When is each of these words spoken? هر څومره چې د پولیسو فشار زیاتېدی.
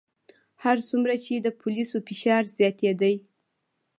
هر 0.63 0.77
څومره 0.89 1.13
چې 1.25 1.33
د 1.35 1.47
پولیسو 1.61 1.97
فشار 2.07 2.43
زیاتېدی. 2.57 3.15